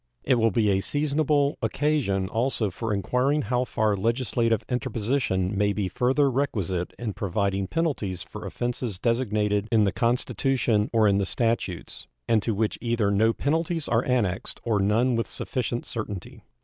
[0.23, 5.87] It will be a seasonable occasion also for inquiring how far legislative interposition may be
[5.87, 12.07] further requisite in providing penalties for offenses designated in the Constitution or in the statutes,
[12.27, 16.41] and to which either no penalties are annexed or none with sufficient certainty.